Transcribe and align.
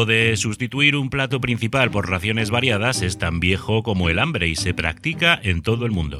Lo 0.00 0.06
de 0.06 0.34
sustituir 0.38 0.96
un 0.96 1.10
plato 1.10 1.42
principal 1.42 1.90
por 1.90 2.08
raciones 2.08 2.50
variadas 2.50 3.02
es 3.02 3.18
tan 3.18 3.38
viejo 3.38 3.82
como 3.82 4.08
el 4.08 4.18
hambre 4.18 4.48
y 4.48 4.56
se 4.56 4.72
practica 4.72 5.38
en 5.42 5.60
todo 5.60 5.84
el 5.84 5.92
mundo. 5.92 6.18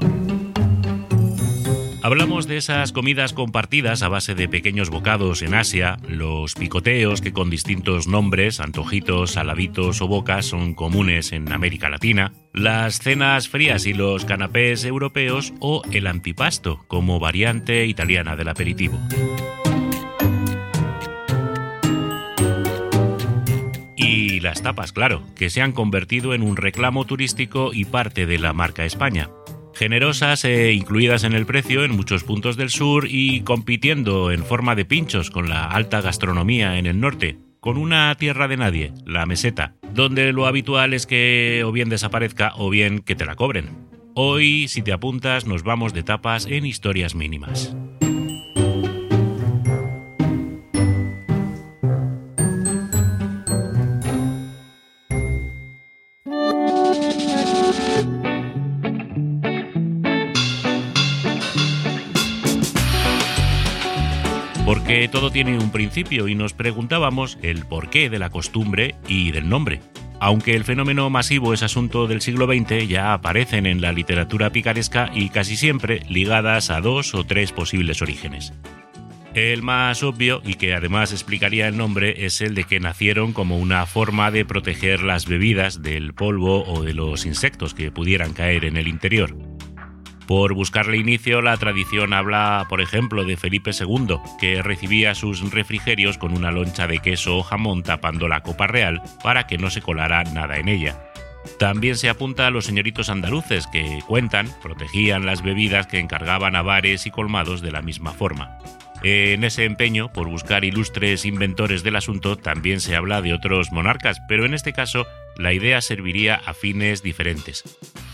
Hablamos 2.03 2.47
de 2.47 2.59
esas 2.59 2.93
comidas 2.93 3.33
compartidas 3.33 4.03
a 4.03 4.09
base 4.09 4.35
de 4.35 4.49
pequeños 4.49 4.91
bocados 4.91 5.41
en 5.41 5.55
Asia, 5.55 5.97
los 6.07 6.57
picoteos 6.57 7.23
que 7.23 7.33
con 7.33 7.49
distintos 7.49 8.07
nombres, 8.07 8.61
antojitos, 8.61 9.31
saladitos 9.31 10.03
o 10.03 10.09
bocas 10.09 10.45
son 10.45 10.75
comunes 10.75 11.33
en 11.33 11.51
América 11.51 11.89
Latina, 11.89 12.35
las 12.53 12.99
cenas 12.99 13.49
frías 13.49 13.87
y 13.87 13.95
los 13.95 14.27
canapés 14.27 14.85
europeos 14.85 15.55
o 15.59 15.81
el 15.91 16.07
antipasto 16.07 16.85
como 16.87 17.19
variante 17.19 17.87
italiana 17.87 18.37
del 18.37 18.49
aperitivo. 18.49 19.01
Tapas, 24.55 24.93
claro, 24.93 25.23
que 25.37 25.51
se 25.51 25.63
han 25.63 25.73
convertido 25.73 26.35
en 26.35 26.43
un 26.43 26.57
reclamo 26.57 27.05
turístico 27.05 27.71
y 27.73 27.85
parte 27.85 28.27
de 28.27 28.39
la 28.39 28.53
marca 28.53 28.85
España 28.85 29.29
generosas 29.81 30.45
e 30.45 30.73
incluidas 30.73 31.25
en 31.25 31.33
el 31.33 31.47
precio 31.47 31.85
en 31.85 31.97
muchos 31.97 32.23
puntos 32.23 32.59
del 32.59 32.69
sur 32.69 33.07
y 33.09 33.41
compitiendo 33.41 34.31
en 34.31 34.45
forma 34.45 34.75
de 34.75 34.85
pinchos 34.85 35.31
con 35.31 35.49
la 35.49 35.65
alta 35.65 36.03
gastronomía 36.03 36.79
en 36.79 36.85
el 36.85 37.01
norte, 37.01 37.39
con 37.61 37.79
una 37.79 38.15
tierra 38.17 38.47
de 38.47 38.59
nadie, 38.59 38.93
la 39.07 39.25
meseta, 39.25 39.77
donde 39.95 40.33
lo 40.35 40.47
habitual 40.47 40.93
es 40.93 41.07
que 41.07 41.63
o 41.65 41.73
bien 41.73 41.89
desaparezca 41.89 42.53
o 42.57 42.69
bien 42.69 43.01
que 43.01 43.15
te 43.15 43.25
la 43.25 43.37
cobren. 43.37 43.71
Hoy, 44.15 44.69
si 44.69 44.83
te 44.83 44.93
apuntas, 44.93 45.47
nos 45.47 45.63
vamos 45.63 45.95
de 45.95 46.03
tapas 46.03 46.47
en 46.47 46.67
historias 46.67 47.15
mínimas. 47.15 47.75
Todo 65.21 65.31
tiene 65.31 65.59
un 65.59 65.71
principio 65.71 66.29
y 66.29 66.35
nos 66.35 66.55
preguntábamos 66.55 67.37
el 67.43 67.67
porqué 67.67 68.09
de 68.09 68.19
la 68.19 68.31
costumbre 68.31 68.95
y 69.07 69.33
del 69.33 69.51
nombre. 69.51 69.83
Aunque 70.19 70.57
el 70.57 70.65
fenómeno 70.65 71.11
masivo 71.11 71.53
es 71.53 71.63
asunto 71.63 72.07
del 72.07 72.23
siglo 72.23 72.47
XX, 72.47 72.89
ya 72.89 73.13
aparecen 73.13 73.67
en 73.67 73.83
la 73.83 73.93
literatura 73.93 74.49
picaresca 74.49 75.11
y 75.15 75.29
casi 75.29 75.59
siempre 75.59 76.01
ligadas 76.09 76.71
a 76.71 76.81
dos 76.81 77.15
o 77.15 77.25
tres 77.25 77.53
posibles 77.53 78.01
orígenes. 78.01 78.55
El 79.35 79.63
más 79.63 80.03
obvio, 80.03 80.41
y 80.43 80.55
que 80.55 80.73
además 80.73 81.13
explicaría 81.13 81.69
el 81.69 81.77
nombre, 81.77 82.25
es 82.25 82.41
el 82.41 82.55
de 82.55 82.65
que 82.65 82.81
nacieron 82.81 83.35
como 83.35 83.59
una 83.59 83.85
forma 83.85 84.31
de 84.31 84.47
proteger 84.47 85.03
las 85.03 85.27
bebidas 85.27 85.83
del 85.83 86.15
polvo 86.15 86.65
o 86.65 86.83
de 86.83 86.95
los 86.95 87.27
insectos 87.27 87.75
que 87.75 87.93
pudieran 87.93 88.33
caer 88.33 88.65
en 88.65 88.79
el 88.79 88.89
interior. 88.89 89.37
Por 90.27 90.55
buscarle 90.55 90.97
inicio, 90.97 91.43
la 91.43 91.57
tradición 91.57 92.13
habla, 92.13 92.67
por 92.69 92.81
ejemplo, 92.81 93.25
de 93.25 93.37
Felipe 93.37 93.73
II, 93.73 94.17
que 94.41 94.63
recibía 94.63 95.15
sus 95.15 95.51
refrigerios 95.51 96.19
con 96.19 96.37
una 96.37 96.51
loncha 96.51 96.87
de 96.87 97.01
queso 97.01 97.39
o 97.39 97.43
jamón 97.43 97.83
tapando 97.83 98.29
la 98.29 98.43
copa 98.43 98.67
real 98.67 99.03
para 99.23 99.47
que 99.47 99.59
no 99.59 99.71
se 99.71 99.83
colara 99.83 100.23
nada 100.25 100.59
en 100.59 100.69
ella. 100.69 101.11
También 101.59 101.97
se 101.97 102.09
apunta 102.09 102.47
a 102.47 102.51
los 102.51 102.67
señoritos 102.67 103.09
andaluces 103.09 103.67
que 103.67 104.01
cuentan, 104.07 104.49
protegían 104.63 105.27
las 105.27 105.43
bebidas 105.43 105.87
que 105.87 105.99
encargaban 105.99 106.55
a 106.57 106.63
bares 106.63 107.07
y 107.07 107.11
colmados 107.11 107.61
de 107.61 107.73
la 107.73 107.83
misma 107.83 108.13
forma. 108.13 108.59
En 109.03 109.45
ese 109.45 109.65
empeño 109.65 110.13
por 110.13 110.29
buscar 110.29 110.65
ilustres 110.65 111.25
inventores 111.25 111.83
del 111.83 111.97
asunto 111.97 112.37
también 112.37 112.81
se 112.81 112.97
habla 112.97 113.23
de 113.23 113.33
otros 113.33 113.73
monarcas, 113.73 114.21
pero 114.29 114.45
en 114.45 114.53
este 114.53 114.75
caso 114.75 115.07
la 115.37 115.55
idea 115.55 115.81
serviría 115.81 116.35
a 116.35 116.53
fines 116.53 117.03
diferentes. 117.03 117.65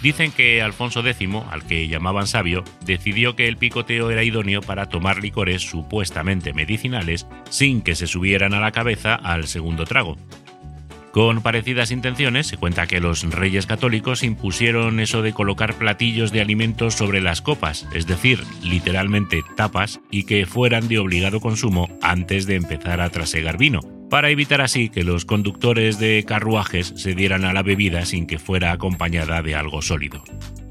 Dicen 0.06 0.31
que 0.31 0.62
Alfonso 0.62 1.05
X, 1.05 1.28
al 1.50 1.67
que 1.67 1.89
llamaban 1.89 2.28
sabio, 2.28 2.62
decidió 2.84 3.34
que 3.34 3.49
el 3.49 3.56
picoteo 3.56 4.09
era 4.12 4.22
idóneo 4.22 4.61
para 4.61 4.89
tomar 4.89 5.21
licores 5.21 5.62
supuestamente 5.62 6.53
medicinales 6.53 7.27
sin 7.50 7.83
que 7.83 7.97
se 7.97 8.06
subieran 8.06 8.55
a 8.55 8.61
la 8.61 8.71
cabeza 8.71 9.17
al 9.17 9.49
segundo 9.49 9.84
trago. 9.84 10.17
Con 11.11 11.43
parecidas 11.43 11.91
intenciones, 11.91 12.47
se 12.47 12.56
cuenta 12.56 12.87
que 12.87 13.00
los 13.00 13.25
reyes 13.25 13.67
católicos 13.67 14.22
impusieron 14.22 15.00
eso 15.00 15.22
de 15.22 15.33
colocar 15.33 15.75
platillos 15.75 16.31
de 16.31 16.41
alimentos 16.41 16.94
sobre 16.94 17.21
las 17.21 17.43
copas, 17.43 17.88
es 17.93 18.06
decir, 18.06 18.44
literalmente 18.62 19.43
tapas, 19.56 19.99
y 20.12 20.23
que 20.23 20.47
fueran 20.47 20.87
de 20.87 21.00
obligado 21.00 21.41
consumo 21.41 21.88
antes 22.00 22.47
de 22.47 22.55
empezar 22.55 23.00
a 23.00 23.11
trasegar 23.11 23.59
vino, 23.59 23.81
para 24.11 24.31
evitar 24.31 24.61
así 24.61 24.89
que 24.89 25.05
los 25.05 25.25
conductores 25.25 25.99
de 25.99 26.25
carruajes 26.27 26.93
se 26.97 27.15
dieran 27.15 27.44
a 27.44 27.53
la 27.53 27.62
bebida 27.62 28.05
sin 28.06 28.27
que 28.27 28.39
fuera 28.39 28.72
acompañada 28.72 29.43
de 29.43 29.55
algo 29.55 29.83
sólido. 29.83 30.22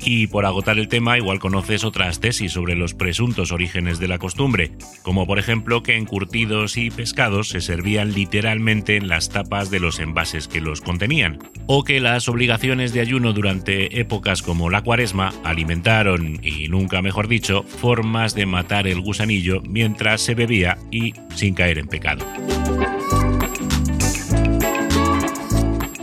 Y 0.08 0.28
por 0.28 0.46
agotar 0.46 0.78
el 0.78 0.88
tema, 0.88 1.18
igual 1.18 1.40
conoces 1.40 1.84
otras 1.84 2.20
tesis 2.20 2.52
sobre 2.52 2.76
los 2.76 2.94
presuntos 2.94 3.52
orígenes 3.52 3.98
de 3.98 4.08
la 4.08 4.20
costumbre, 4.20 4.72
como 5.02 5.26
por 5.26 5.40
ejemplo 5.40 5.82
que 5.82 5.98
encurtidos 5.98 6.78
y 6.78 6.92
pescados 6.92 7.50
se 7.50 7.60
servían 7.60 8.14
literalmente 8.14 8.98
en 8.98 9.08
las 9.08 9.30
tapas 9.30 9.72
de 9.72 9.80
los 9.80 10.00
envases 10.00 10.48
que 10.48 10.62
los 10.62 10.82
contenían, 10.82 11.40
o 11.66 11.84
que 11.84 12.00
las 12.00 12.30
obligaciones 12.30 12.94
de 12.94 13.02
ayuno 13.02 13.34
durante 13.34 14.00
épocas 14.00 14.44
como 14.44 14.70
la 14.70 14.84
cuaresma 14.84 15.34
alimentaron, 15.44 16.40
y 16.44 16.68
nunca 16.68 17.02
mejor 17.02 17.28
dicho, 17.28 17.64
formas 17.64 18.36
de 18.36 18.46
matar 18.46 18.88
el 18.88 19.02
gusanillo 19.02 19.62
mientras 19.68 20.22
se 20.22 20.36
bebía 20.36 20.78
y 20.92 21.14
sin 21.34 21.56
caer 21.56 21.80
en 21.80 21.88
pecado. 21.88 22.26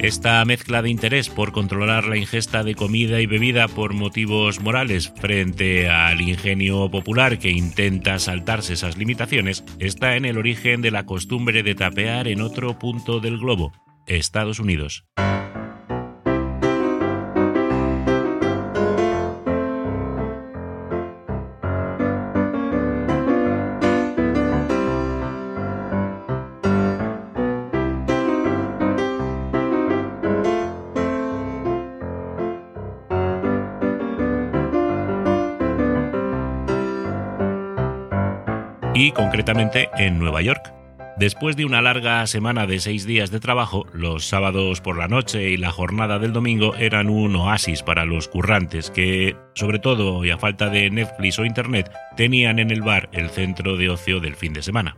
Esta 0.02 0.44
mezcla 0.44 0.82
de 0.82 0.90
interés 0.90 1.28
por 1.28 1.52
controlar 1.52 2.08
la 2.08 2.16
ingesta 2.16 2.64
de 2.64 2.74
comida 2.74 3.20
y 3.20 3.26
bebida 3.26 3.68
por 3.68 3.94
motivos 3.94 4.60
morales 4.60 5.12
frente 5.20 5.88
al 5.88 6.20
ingenio 6.20 6.90
popular 6.90 7.38
que 7.38 7.50
intenta 7.50 8.18
saltarse 8.18 8.72
esas 8.72 8.96
limitaciones 8.96 9.62
está 9.78 10.16
en 10.16 10.24
el 10.24 10.38
origen 10.38 10.82
de 10.82 10.90
la 10.90 11.06
costumbre 11.06 11.62
de 11.62 11.76
tapear 11.76 12.26
en 12.26 12.40
otro 12.40 12.80
punto 12.80 13.20
del 13.20 13.38
globo, 13.38 13.72
Estados 14.08 14.58
Unidos. 14.58 15.04
Y 39.02 39.10
concretamente 39.10 39.90
en 39.98 40.20
Nueva 40.20 40.42
York. 40.42 40.72
Después 41.18 41.56
de 41.56 41.64
una 41.64 41.82
larga 41.82 42.24
semana 42.28 42.68
de 42.68 42.78
seis 42.78 43.04
días 43.04 43.32
de 43.32 43.40
trabajo, 43.40 43.84
los 43.92 44.24
sábados 44.24 44.80
por 44.80 44.96
la 44.96 45.08
noche 45.08 45.50
y 45.50 45.56
la 45.56 45.72
jornada 45.72 46.20
del 46.20 46.32
domingo 46.32 46.76
eran 46.76 47.10
un 47.10 47.34
oasis 47.34 47.82
para 47.82 48.04
los 48.04 48.28
currantes 48.28 48.92
que, 48.92 49.36
sobre 49.54 49.80
todo 49.80 50.24
y 50.24 50.30
a 50.30 50.38
falta 50.38 50.70
de 50.70 50.88
Netflix 50.88 51.40
o 51.40 51.44
Internet, 51.44 51.90
tenían 52.16 52.60
en 52.60 52.70
el 52.70 52.82
bar 52.82 53.08
el 53.12 53.28
centro 53.28 53.76
de 53.76 53.90
ocio 53.90 54.20
del 54.20 54.36
fin 54.36 54.52
de 54.52 54.62
semana. 54.62 54.96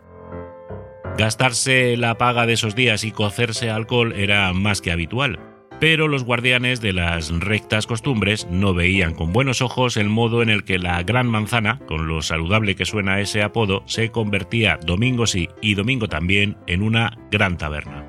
Gastarse 1.17 1.97
la 1.97 2.19
paga 2.19 2.45
de 2.45 2.53
esos 2.53 2.75
días 2.75 3.05
y 3.05 3.11
cocerse 3.11 3.71
alcohol 3.71 4.13
era 4.13 4.53
más 4.53 4.83
que 4.83 4.93
habitual, 4.93 5.41
pero 5.85 6.09
los 6.09 6.25
guardianes 6.25 6.81
de 6.81 6.95
las 6.95 7.29
rectas 7.29 7.87
costumbres 7.87 8.47
no 8.51 8.73
veían 8.73 9.13
con 9.13 9.35
buenos 9.35 9.61
ojos 9.61 9.99
el 9.99 10.09
modo 10.09 10.41
en 10.41 10.49
el 10.49 10.65
que 10.65 10.79
la 10.79 11.03
Gran 11.03 11.27
Manzana, 11.27 11.79
con 11.87 12.09
lo 12.09 12.23
saludable 12.23 12.75
que 12.75 12.87
suena 12.87 13.21
ese 13.21 13.43
apodo, 13.43 13.83
se 13.85 14.11
convertía 14.11 14.79
domingo 14.83 15.27
sí 15.27 15.51
y 15.61 15.75
domingo 15.75 16.09
también 16.09 16.57
en 16.67 16.81
una 16.81 17.19
gran 17.31 17.59
taberna. 17.59 18.04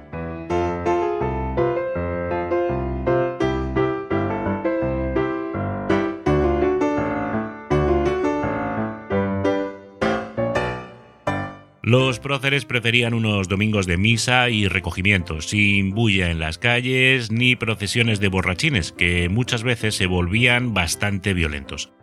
Los 11.85 12.17
próceres 12.17 12.65
preferían 12.65 13.13
unos 13.13 13.47
domingos 13.47 13.85
de 13.85 13.97
misa 13.97 14.49
y 14.49 14.67
recogimiento, 14.67 15.39
sin 15.41 15.91
bulla 15.91 16.31
en 16.31 16.39
las 16.39 16.57
calles 16.57 17.29
ni 17.29 17.55
procesiones 17.55 18.19
de 18.19 18.27
borrachines, 18.27 18.91
que 18.91 19.29
muchas 19.29 19.61
veces 19.61 19.93
se 19.93 20.07
volvían 20.07 20.73
bastante 20.73 21.35
violentos. 21.35 21.93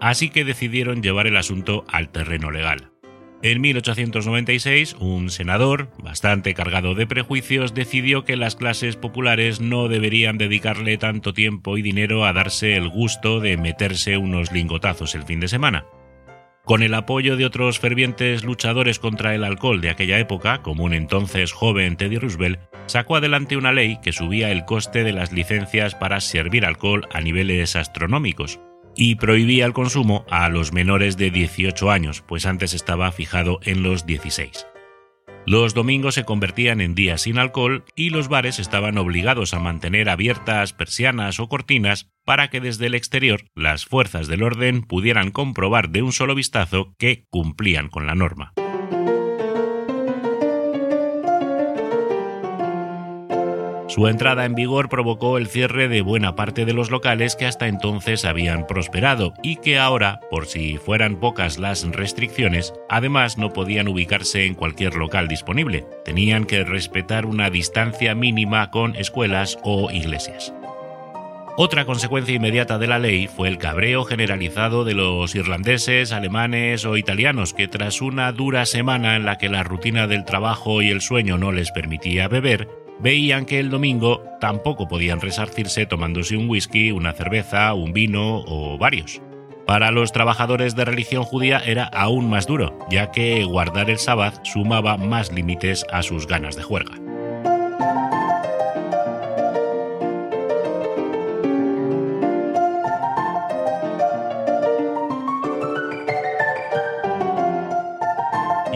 Así 0.00 0.30
que 0.30 0.46
decidieron 0.46 1.02
llevar 1.02 1.26
el 1.26 1.36
asunto 1.36 1.84
al 1.88 2.08
terreno 2.08 2.50
legal. 2.50 2.90
En 3.42 3.60
1896, 3.60 4.96
un 4.98 5.28
senador, 5.28 5.90
bastante 6.02 6.54
cargado 6.54 6.94
de 6.94 7.06
prejuicios, 7.06 7.74
decidió 7.74 8.24
que 8.24 8.36
las 8.36 8.56
clases 8.56 8.96
populares 8.96 9.60
no 9.60 9.88
deberían 9.88 10.38
dedicarle 10.38 10.96
tanto 10.96 11.34
tiempo 11.34 11.76
y 11.76 11.82
dinero 11.82 12.24
a 12.24 12.32
darse 12.32 12.76
el 12.76 12.88
gusto 12.88 13.40
de 13.40 13.58
meterse 13.58 14.16
unos 14.16 14.52
lingotazos 14.52 15.14
el 15.14 15.24
fin 15.24 15.40
de 15.40 15.48
semana 15.48 15.84
Con 16.68 16.82
el 16.82 16.92
apoyo 16.92 17.38
de 17.38 17.46
otros 17.46 17.78
fervientes 17.78 18.44
luchadores 18.44 18.98
contra 18.98 19.34
el 19.34 19.42
alcohol 19.42 19.80
de 19.80 19.88
aquella 19.88 20.18
época, 20.18 20.60
como 20.60 20.84
un 20.84 20.92
entonces 20.92 21.50
joven 21.50 21.96
Teddy 21.96 22.18
Roosevelt, 22.18 22.60
sacó 22.84 23.16
adelante 23.16 23.56
una 23.56 23.72
ley 23.72 23.98
que 24.02 24.12
subía 24.12 24.50
el 24.50 24.66
coste 24.66 25.02
de 25.02 25.14
las 25.14 25.32
licencias 25.32 25.94
para 25.94 26.20
servir 26.20 26.66
alcohol 26.66 27.08
a 27.10 27.22
niveles 27.22 27.74
astronómicos 27.74 28.60
y 28.94 29.14
prohibía 29.14 29.64
el 29.64 29.72
consumo 29.72 30.26
a 30.28 30.50
los 30.50 30.74
menores 30.74 31.16
de 31.16 31.30
18 31.30 31.90
años, 31.90 32.20
pues 32.20 32.44
antes 32.44 32.74
estaba 32.74 33.10
fijado 33.12 33.60
en 33.62 33.82
los 33.82 34.04
16. 34.04 34.66
Los 35.48 35.72
domingos 35.72 36.14
se 36.14 36.26
convertían 36.26 36.82
en 36.82 36.94
días 36.94 37.22
sin 37.22 37.38
alcohol 37.38 37.86
y 37.96 38.10
los 38.10 38.28
bares 38.28 38.58
estaban 38.58 38.98
obligados 38.98 39.54
a 39.54 39.58
mantener 39.58 40.10
abiertas 40.10 40.74
persianas 40.74 41.40
o 41.40 41.48
cortinas 41.48 42.10
para 42.26 42.50
que 42.50 42.60
desde 42.60 42.84
el 42.84 42.94
exterior 42.94 43.46
las 43.54 43.86
fuerzas 43.86 44.26
del 44.26 44.42
orden 44.42 44.82
pudieran 44.82 45.30
comprobar 45.30 45.88
de 45.88 46.02
un 46.02 46.12
solo 46.12 46.34
vistazo 46.34 46.94
que 46.98 47.24
cumplían 47.30 47.88
con 47.88 48.06
la 48.06 48.14
norma. 48.14 48.52
Su 53.98 54.06
entrada 54.06 54.44
en 54.44 54.54
vigor 54.54 54.88
provocó 54.88 55.38
el 55.38 55.48
cierre 55.48 55.88
de 55.88 56.02
buena 56.02 56.36
parte 56.36 56.64
de 56.64 56.72
los 56.72 56.92
locales 56.92 57.34
que 57.34 57.46
hasta 57.46 57.66
entonces 57.66 58.24
habían 58.24 58.64
prosperado 58.64 59.34
y 59.42 59.56
que 59.56 59.76
ahora, 59.76 60.20
por 60.30 60.46
si 60.46 60.76
fueran 60.76 61.18
pocas 61.18 61.58
las 61.58 61.82
restricciones, 61.82 62.72
además 62.88 63.38
no 63.38 63.52
podían 63.52 63.88
ubicarse 63.88 64.44
en 64.44 64.54
cualquier 64.54 64.94
local 64.94 65.26
disponible. 65.26 65.84
Tenían 66.04 66.44
que 66.44 66.62
respetar 66.62 67.26
una 67.26 67.50
distancia 67.50 68.14
mínima 68.14 68.70
con 68.70 68.94
escuelas 68.94 69.58
o 69.64 69.90
iglesias. 69.90 70.54
Otra 71.56 71.84
consecuencia 71.84 72.36
inmediata 72.36 72.78
de 72.78 72.86
la 72.86 73.00
ley 73.00 73.26
fue 73.26 73.48
el 73.48 73.58
cabreo 73.58 74.04
generalizado 74.04 74.84
de 74.84 74.94
los 74.94 75.34
irlandeses, 75.34 76.12
alemanes 76.12 76.84
o 76.84 76.96
italianos 76.96 77.52
que 77.52 77.66
tras 77.66 78.00
una 78.00 78.30
dura 78.30 78.64
semana 78.64 79.16
en 79.16 79.24
la 79.24 79.38
que 79.38 79.48
la 79.48 79.64
rutina 79.64 80.06
del 80.06 80.24
trabajo 80.24 80.82
y 80.82 80.90
el 80.90 81.00
sueño 81.00 81.36
no 81.36 81.50
les 81.50 81.72
permitía 81.72 82.28
beber, 82.28 82.68
veían 83.00 83.44
que 83.44 83.58
el 83.58 83.70
domingo 83.70 84.22
tampoco 84.40 84.88
podían 84.88 85.20
resarcirse 85.20 85.86
tomándose 85.86 86.36
un 86.36 86.48
whisky, 86.48 86.92
una 86.92 87.12
cerveza, 87.12 87.72
un 87.74 87.92
vino 87.92 88.42
o 88.46 88.78
varios. 88.78 89.20
Para 89.66 89.90
los 89.90 90.12
trabajadores 90.12 90.76
de 90.76 90.86
religión 90.86 91.24
judía 91.24 91.58
era 91.58 91.84
aún 91.84 92.30
más 92.30 92.46
duro, 92.46 92.78
ya 92.90 93.10
que 93.10 93.44
guardar 93.44 93.90
el 93.90 93.98
sábado 93.98 94.40
sumaba 94.42 94.96
más 94.96 95.30
límites 95.30 95.84
a 95.92 96.02
sus 96.02 96.26
ganas 96.26 96.56
de 96.56 96.62
juerga. 96.62 97.07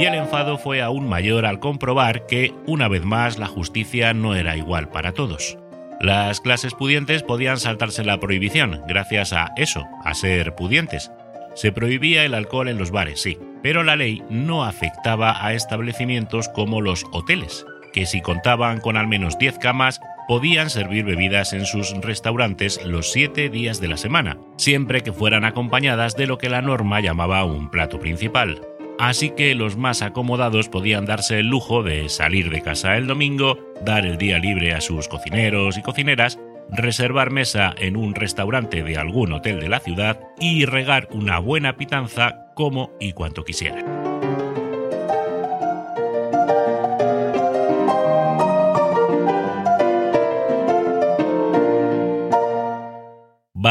Y 0.02 0.04
el 0.04 0.14
enfado 0.14 0.58
fue 0.58 0.82
aún 0.82 1.08
mayor 1.08 1.46
al 1.46 1.60
comprobar 1.60 2.26
que, 2.26 2.52
una 2.66 2.88
vez 2.88 3.04
más, 3.04 3.38
la 3.38 3.46
justicia 3.46 4.12
no 4.12 4.34
era 4.34 4.56
igual 4.56 4.88
para 4.88 5.12
todos. 5.12 5.56
Las 6.00 6.40
clases 6.40 6.74
pudientes 6.74 7.22
podían 7.22 7.60
saltarse 7.60 8.02
la 8.02 8.18
prohibición, 8.18 8.80
gracias 8.88 9.32
a 9.32 9.52
eso, 9.56 9.86
a 10.02 10.14
ser 10.14 10.56
pudientes. 10.56 11.12
Se 11.54 11.70
prohibía 11.70 12.24
el 12.24 12.34
alcohol 12.34 12.66
en 12.66 12.78
los 12.78 12.90
bares, 12.90 13.22
sí, 13.22 13.38
pero 13.62 13.84
la 13.84 13.94
ley 13.94 14.24
no 14.28 14.64
afectaba 14.64 15.46
a 15.46 15.52
establecimientos 15.52 16.48
como 16.48 16.80
los 16.80 17.04
hoteles, 17.12 17.64
que 17.92 18.04
si 18.04 18.20
contaban 18.22 18.80
con 18.80 18.96
al 18.96 19.06
menos 19.06 19.38
10 19.38 19.58
camas, 19.58 20.00
podían 20.26 20.68
servir 20.70 21.04
bebidas 21.04 21.52
en 21.52 21.64
sus 21.64 21.92
restaurantes 22.00 22.84
los 22.84 23.12
7 23.12 23.50
días 23.50 23.80
de 23.80 23.86
la 23.86 23.96
semana, 23.96 24.38
siempre 24.56 25.02
que 25.02 25.12
fueran 25.12 25.44
acompañadas 25.44 26.16
de 26.16 26.26
lo 26.26 26.38
que 26.38 26.48
la 26.48 26.60
norma 26.60 27.00
llamaba 27.00 27.44
un 27.44 27.70
plato 27.70 28.00
principal, 28.00 28.60
así 29.08 29.30
que 29.30 29.54
los 29.56 29.76
más 29.76 30.00
acomodados 30.00 30.68
podían 30.68 31.06
darse 31.06 31.40
el 31.40 31.48
lujo 31.48 31.82
de 31.82 32.08
salir 32.08 32.50
de 32.50 32.62
casa 32.62 32.96
el 32.96 33.08
domingo, 33.08 33.58
dar 33.84 34.06
el 34.06 34.16
día 34.16 34.38
libre 34.38 34.74
a 34.74 34.80
sus 34.80 35.08
cocineros 35.08 35.76
y 35.76 35.82
cocineras, 35.82 36.38
reservar 36.70 37.30
mesa 37.30 37.74
en 37.78 37.96
un 37.96 38.14
restaurante 38.14 38.84
de 38.84 38.96
algún 38.96 39.32
hotel 39.32 39.58
de 39.58 39.68
la 39.68 39.80
ciudad 39.80 40.20
y 40.38 40.66
regar 40.66 41.08
una 41.10 41.40
buena 41.40 41.76
pitanza 41.76 42.46
como 42.54 42.92
y 43.00 43.12
cuanto 43.12 43.44
quisieran. 43.44 44.01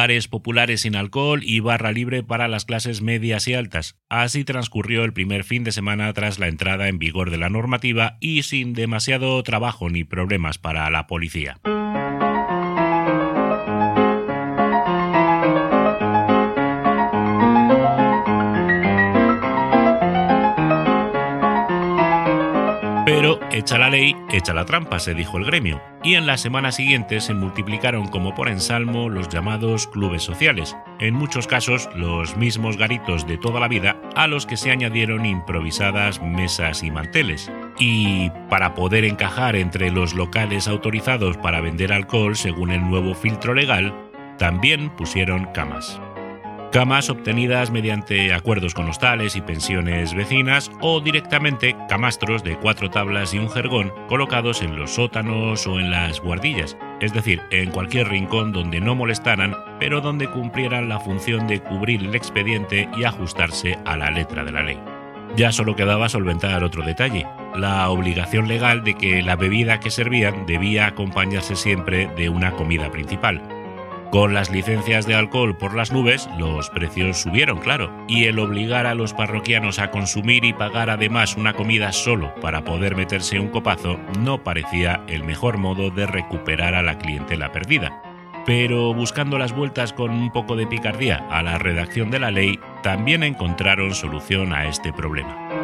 Bares 0.01 0.27
populares 0.27 0.81
sin 0.81 0.95
alcohol 0.95 1.41
y 1.43 1.59
barra 1.59 1.91
libre 1.91 2.23
para 2.23 2.47
las 2.47 2.65
clases 2.65 3.03
medias 3.03 3.47
y 3.47 3.53
altas. 3.53 3.99
Así 4.09 4.43
transcurrió 4.43 5.03
el 5.03 5.13
primer 5.13 5.43
fin 5.43 5.63
de 5.63 5.71
semana 5.71 6.11
tras 6.13 6.39
la 6.39 6.47
entrada 6.47 6.87
en 6.87 6.97
vigor 6.97 7.29
de 7.29 7.37
la 7.37 7.51
normativa 7.51 8.17
y 8.19 8.41
sin 8.41 8.73
demasiado 8.73 9.43
trabajo 9.43 9.91
ni 9.91 10.03
problemas 10.03 10.57
para 10.57 10.89
la 10.89 11.05
policía. 11.05 11.59
Pero 23.61 23.75
echa 23.75 23.77
la 23.77 23.91
ley, 23.91 24.15
echa 24.31 24.55
la 24.55 24.65
trampa, 24.65 24.97
se 24.97 25.13
dijo 25.13 25.37
el 25.37 25.45
gremio, 25.45 25.79
y 26.03 26.15
en 26.15 26.25
la 26.25 26.37
semana 26.37 26.71
siguiente 26.71 27.21
se 27.21 27.35
multiplicaron 27.35 28.07
como 28.07 28.33
por 28.33 28.49
ensalmo 28.49 29.07
los 29.07 29.29
llamados 29.29 29.85
clubes 29.85 30.23
sociales, 30.23 30.75
en 30.99 31.13
muchos 31.13 31.45
casos 31.45 31.87
los 31.93 32.35
mismos 32.37 32.75
garitos 32.77 33.27
de 33.27 33.37
toda 33.37 33.59
la 33.59 33.67
vida 33.67 34.01
a 34.15 34.25
los 34.25 34.47
que 34.47 34.57
se 34.57 34.71
añadieron 34.71 35.27
improvisadas 35.27 36.19
mesas 36.23 36.81
y 36.81 36.89
manteles. 36.89 37.51
Y 37.77 38.31
para 38.49 38.73
poder 38.73 39.05
encajar 39.05 39.55
entre 39.55 39.91
los 39.91 40.15
locales 40.15 40.67
autorizados 40.67 41.37
para 41.37 41.61
vender 41.61 41.93
alcohol 41.93 42.35
según 42.35 42.71
el 42.71 42.81
nuevo 42.81 43.13
filtro 43.13 43.53
legal, 43.53 43.93
también 44.39 44.89
pusieron 44.89 45.45
camas 45.53 46.01
camas 46.71 47.09
obtenidas 47.09 47.69
mediante 47.69 48.33
acuerdos 48.33 48.73
con 48.73 48.87
hostales 48.87 49.35
y 49.35 49.41
pensiones 49.41 50.13
vecinas 50.13 50.71
o 50.79 51.01
directamente 51.01 51.75
camastros 51.89 52.43
de 52.43 52.55
cuatro 52.55 52.89
tablas 52.89 53.33
y 53.33 53.39
un 53.39 53.49
jergón 53.49 53.91
colocados 54.07 54.61
en 54.61 54.77
los 54.79 54.91
sótanos 54.91 55.67
o 55.67 55.79
en 55.79 55.91
las 55.91 56.21
guardillas, 56.21 56.77
es 57.01 57.13
decir, 57.13 57.41
en 57.51 57.71
cualquier 57.71 58.07
rincón 58.07 58.53
donde 58.53 58.79
no 58.79 58.95
molestaran, 58.95 59.55
pero 59.79 59.99
donde 59.99 60.29
cumplieran 60.29 60.87
la 60.87 60.99
función 60.99 61.45
de 61.45 61.59
cubrir 61.59 62.01
el 62.05 62.15
expediente 62.15 62.89
y 62.97 63.03
ajustarse 63.03 63.77
a 63.85 63.97
la 63.97 64.09
letra 64.09 64.45
de 64.45 64.51
la 64.51 64.63
ley. 64.63 64.79
Ya 65.35 65.51
solo 65.51 65.75
quedaba 65.75 66.09
solventar 66.09 66.63
otro 66.63 66.83
detalle, 66.83 67.25
la 67.55 67.89
obligación 67.89 68.47
legal 68.47 68.83
de 68.83 68.93
que 68.95 69.21
la 69.21 69.35
bebida 69.35 69.79
que 69.79 69.91
servían 69.91 70.45
debía 70.45 70.87
acompañarse 70.87 71.55
siempre 71.55 72.07
de 72.15 72.29
una 72.29 72.51
comida 72.51 72.91
principal, 72.91 73.41
con 74.11 74.33
las 74.33 74.51
licencias 74.51 75.07
de 75.07 75.15
alcohol 75.15 75.57
por 75.57 75.73
las 75.73 75.91
nubes, 75.91 76.29
los 76.37 76.69
precios 76.69 77.21
subieron, 77.21 77.59
claro, 77.59 77.89
y 78.09 78.25
el 78.25 78.39
obligar 78.39 78.85
a 78.85 78.93
los 78.93 79.13
parroquianos 79.13 79.79
a 79.79 79.89
consumir 79.89 80.43
y 80.43 80.51
pagar 80.51 80.89
además 80.89 81.37
una 81.37 81.53
comida 81.53 81.93
solo 81.93 82.35
para 82.41 82.65
poder 82.65 82.97
meterse 82.97 83.39
un 83.39 83.47
copazo 83.47 83.97
no 84.19 84.43
parecía 84.43 85.01
el 85.07 85.23
mejor 85.23 85.57
modo 85.57 85.89
de 85.89 86.05
recuperar 86.05 86.75
a 86.75 86.83
la 86.83 86.97
clientela 86.97 87.53
perdida. 87.53 88.01
Pero 88.45 88.93
buscando 88.93 89.37
las 89.37 89.55
vueltas 89.55 89.93
con 89.93 90.11
un 90.11 90.31
poco 90.31 90.57
de 90.57 90.67
picardía 90.67 91.25
a 91.29 91.41
la 91.41 91.57
redacción 91.57 92.11
de 92.11 92.19
la 92.19 92.31
ley, 92.31 92.59
también 92.83 93.23
encontraron 93.23 93.95
solución 93.95 94.51
a 94.51 94.67
este 94.67 94.91
problema. 94.91 95.60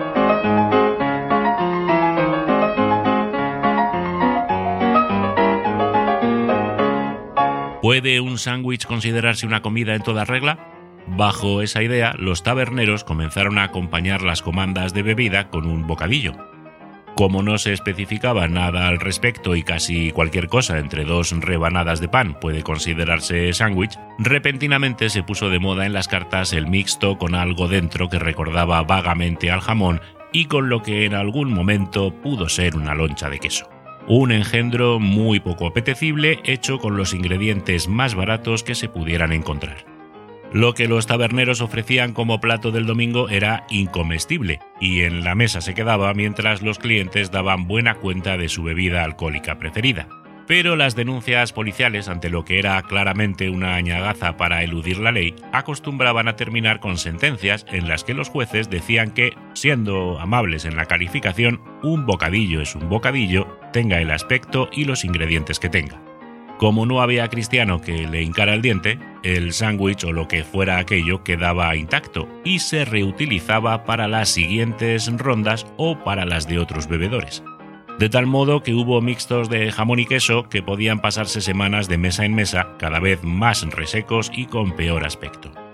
¿Puede 7.87 8.19
un 8.19 8.37
sándwich 8.37 8.85
considerarse 8.85 9.47
una 9.47 9.61
comida 9.61 9.95
en 9.95 10.01
toda 10.01 10.25
regla? 10.25 10.59
Bajo 11.07 11.61
esa 11.61 11.81
idea, 11.81 12.13
los 12.19 12.43
taberneros 12.43 13.05
comenzaron 13.05 13.57
a 13.57 13.63
acompañar 13.63 14.23
las 14.23 14.41
comandas 14.41 14.93
de 14.93 15.03
bebida 15.03 15.47
con 15.47 15.65
un 15.65 15.87
bocadillo. 15.87 16.33
Como 17.15 17.43
no 17.43 17.57
se 17.57 17.71
especificaba 17.71 18.49
nada 18.49 18.89
al 18.89 18.99
respecto 18.99 19.55
y 19.55 19.63
casi 19.63 20.11
cualquier 20.11 20.49
cosa 20.49 20.79
entre 20.79 21.05
dos 21.05 21.31
rebanadas 21.31 22.01
de 22.01 22.09
pan 22.09 22.37
puede 22.41 22.61
considerarse 22.61 23.53
sándwich, 23.53 23.97
repentinamente 24.19 25.09
se 25.09 25.23
puso 25.23 25.49
de 25.49 25.59
moda 25.59 25.85
en 25.85 25.93
las 25.93 26.09
cartas 26.09 26.51
el 26.51 26.67
mixto 26.67 27.17
con 27.17 27.35
algo 27.35 27.69
dentro 27.69 28.09
que 28.09 28.19
recordaba 28.19 28.83
vagamente 28.83 29.49
al 29.49 29.61
jamón 29.61 30.01
y 30.33 30.47
con 30.47 30.67
lo 30.67 30.83
que 30.83 31.05
en 31.05 31.13
algún 31.13 31.53
momento 31.53 32.13
pudo 32.21 32.49
ser 32.49 32.75
una 32.75 32.95
loncha 32.95 33.29
de 33.29 33.39
queso. 33.39 33.76
Un 34.09 34.31
engendro 34.31 35.01
muy 35.01 35.41
poco 35.41 35.67
apetecible 35.67 36.39
hecho 36.45 36.79
con 36.79 36.95
los 36.95 37.13
ingredientes 37.13 37.89
más 37.89 38.15
baratos 38.15 38.63
que 38.63 38.73
se 38.73 38.87
pudieran 38.87 39.33
encontrar. 39.33 39.85
Lo 40.53 40.73
que 40.73 40.87
los 40.87 41.07
taberneros 41.07 41.59
ofrecían 41.59 42.13
como 42.13 42.39
plato 42.39 42.71
del 42.71 42.85
domingo 42.85 43.27
era 43.27 43.65
incomestible 43.69 44.61
y 44.79 45.01
en 45.01 45.25
la 45.25 45.35
mesa 45.35 45.59
se 45.59 45.73
quedaba 45.73 46.13
mientras 46.13 46.61
los 46.61 46.79
clientes 46.79 47.31
daban 47.31 47.67
buena 47.67 47.95
cuenta 47.95 48.37
de 48.37 48.47
su 48.47 48.63
bebida 48.63 49.03
alcohólica 49.03 49.59
preferida. 49.59 50.07
Pero 50.47 50.77
las 50.77 50.95
denuncias 50.95 51.51
policiales 51.51 52.07
ante 52.07 52.29
lo 52.29 52.45
que 52.45 52.57
era 52.57 52.81
claramente 52.81 53.49
una 53.49 53.75
añagaza 53.75 54.37
para 54.37 54.63
eludir 54.63 54.97
la 54.97 55.11
ley 55.11 55.35
acostumbraban 55.51 56.29
a 56.29 56.37
terminar 56.37 56.79
con 56.79 56.97
sentencias 56.97 57.65
en 57.69 57.89
las 57.89 58.05
que 58.05 58.13
los 58.13 58.29
jueces 58.29 58.69
decían 58.69 59.11
que, 59.11 59.33
siendo 59.53 60.17
amables 60.19 60.63
en 60.63 60.77
la 60.77 60.85
calificación, 60.85 61.61
un 61.83 62.05
bocadillo 62.05 62.61
es 62.61 62.75
un 62.75 62.87
bocadillo, 62.87 63.59
tenga 63.73 63.99
el 63.99 64.09
aspecto 64.09 64.69
y 64.71 64.85
los 64.85 65.03
ingredientes 65.03 65.59
que 65.59 65.69
tenga. 65.69 66.01
Como 66.57 66.85
no 66.85 67.01
había 67.01 67.27
cristiano 67.27 67.81
que 67.81 68.07
le 68.07 68.23
hincara 68.23 68.53
el 68.53 68.61
diente, 68.61 68.97
el 69.23 69.53
sándwich 69.53 70.05
o 70.05 70.13
lo 70.13 70.27
que 70.27 70.43
fuera 70.43 70.79
aquello 70.79 71.23
quedaba 71.23 71.75
intacto 71.75 72.27
y 72.43 72.59
se 72.59 72.85
reutilizaba 72.85 73.83
para 73.83 74.07
las 74.07 74.29
siguientes 74.29 75.11
rondas 75.17 75.67
o 75.75 76.03
para 76.03 76.25
las 76.25 76.47
de 76.47 76.57
otros 76.57 76.87
bebedores. 76.87 77.43
De 77.99 78.09
tal 78.09 78.27
modo 78.27 78.61
que 78.61 78.75
hubo 78.75 79.01
mixtos 79.01 79.49
de 79.49 79.71
jamón 79.71 79.99
y 79.99 80.05
queso 80.05 80.47
que 80.49 80.61
podían 80.61 81.01
pasarse 81.01 81.41
semanas 81.41 81.87
de 81.87 81.97
mesa 81.97 82.25
en 82.25 82.35
mesa, 82.35 82.67
cada 82.77 82.99
vez 82.99 83.23
más 83.23 83.63
resecos 83.71 84.29
y 84.31 84.45
con 84.45 84.75
peor 84.75 85.03
aspecto. 85.03 85.66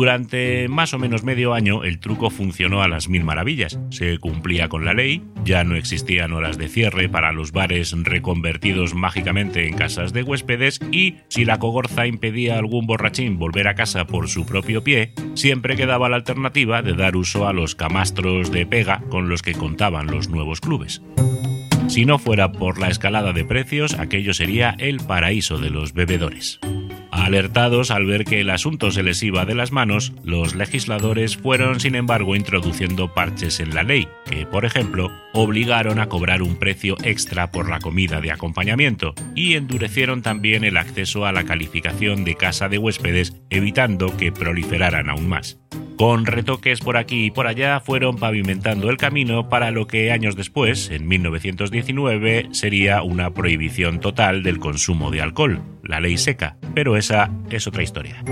Durante 0.00 0.66
más 0.68 0.94
o 0.94 0.98
menos 0.98 1.24
medio 1.24 1.52
año 1.52 1.84
el 1.84 1.98
truco 1.98 2.30
funcionó 2.30 2.82
a 2.82 2.88
las 2.88 3.10
mil 3.10 3.22
maravillas. 3.22 3.78
Se 3.90 4.16
cumplía 4.16 4.70
con 4.70 4.86
la 4.86 4.94
ley, 4.94 5.22
ya 5.44 5.62
no 5.62 5.76
existían 5.76 6.32
horas 6.32 6.56
de 6.56 6.68
cierre 6.68 7.10
para 7.10 7.32
los 7.32 7.52
bares 7.52 7.94
reconvertidos 7.94 8.94
mágicamente 8.94 9.68
en 9.68 9.76
casas 9.76 10.14
de 10.14 10.22
huéspedes 10.22 10.80
y 10.90 11.16
si 11.28 11.44
la 11.44 11.58
cogorza 11.58 12.06
impedía 12.06 12.54
a 12.54 12.60
algún 12.60 12.86
borrachín 12.86 13.38
volver 13.38 13.68
a 13.68 13.74
casa 13.74 14.06
por 14.06 14.30
su 14.30 14.46
propio 14.46 14.82
pie, 14.82 15.12
siempre 15.34 15.76
quedaba 15.76 16.08
la 16.08 16.16
alternativa 16.16 16.80
de 16.80 16.94
dar 16.94 17.14
uso 17.14 17.46
a 17.46 17.52
los 17.52 17.74
camastros 17.74 18.50
de 18.50 18.64
pega 18.64 19.02
con 19.10 19.28
los 19.28 19.42
que 19.42 19.52
contaban 19.52 20.06
los 20.06 20.30
nuevos 20.30 20.62
clubes. 20.62 21.02
Si 21.88 22.06
no 22.06 22.18
fuera 22.18 22.52
por 22.52 22.78
la 22.78 22.88
escalada 22.88 23.34
de 23.34 23.44
precios, 23.44 23.92
aquello 23.98 24.32
sería 24.32 24.74
el 24.78 24.96
paraíso 25.00 25.58
de 25.58 25.68
los 25.68 25.92
bebedores. 25.92 26.58
Alertados 27.10 27.90
al 27.90 28.06
ver 28.06 28.24
que 28.24 28.40
el 28.40 28.50
asunto 28.50 28.90
se 28.90 29.02
les 29.02 29.22
iba 29.22 29.44
de 29.44 29.54
las 29.54 29.72
manos, 29.72 30.12
los 30.24 30.54
legisladores 30.54 31.36
fueron 31.36 31.80
sin 31.80 31.96
embargo 31.96 32.36
introduciendo 32.36 33.12
parches 33.12 33.60
en 33.60 33.74
la 33.74 33.82
ley, 33.82 34.08
que 34.30 34.46
por 34.46 34.64
ejemplo 34.64 35.10
obligaron 35.32 35.98
a 35.98 36.08
cobrar 36.08 36.42
un 36.42 36.56
precio 36.56 36.96
extra 37.02 37.50
por 37.50 37.68
la 37.68 37.80
comida 37.80 38.20
de 38.20 38.30
acompañamiento 38.30 39.14
y 39.34 39.54
endurecieron 39.54 40.22
también 40.22 40.64
el 40.64 40.76
acceso 40.76 41.26
a 41.26 41.32
la 41.32 41.44
calificación 41.44 42.24
de 42.24 42.36
casa 42.36 42.68
de 42.68 42.78
huéspedes, 42.78 43.36
evitando 43.50 44.16
que 44.16 44.30
proliferaran 44.30 45.08
aún 45.08 45.28
más. 45.28 45.58
Con 46.00 46.24
retoques 46.24 46.80
por 46.80 46.96
aquí 46.96 47.26
y 47.26 47.30
por 47.30 47.46
allá 47.46 47.78
fueron 47.78 48.16
pavimentando 48.16 48.88
el 48.88 48.96
camino 48.96 49.50
para 49.50 49.70
lo 49.70 49.86
que 49.86 50.10
años 50.12 50.34
después, 50.34 50.88
en 50.88 51.06
1919, 51.06 52.48
sería 52.52 53.02
una 53.02 53.34
prohibición 53.34 54.00
total 54.00 54.42
del 54.42 54.60
consumo 54.60 55.10
de 55.10 55.20
alcohol, 55.20 55.60
la 55.82 56.00
ley 56.00 56.16
seca, 56.16 56.56
pero 56.74 56.96
esa 56.96 57.30
es 57.50 57.66
otra 57.66 57.82
historia. 57.82 58.24